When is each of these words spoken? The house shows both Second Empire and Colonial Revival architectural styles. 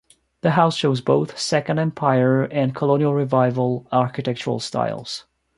The 0.41 0.49
house 0.53 0.75
shows 0.75 0.99
both 0.99 1.37
Second 1.37 1.77
Empire 1.77 2.43
and 2.45 2.73
Colonial 2.75 3.13
Revival 3.13 3.85
architectural 3.91 4.59
styles. 4.59 5.27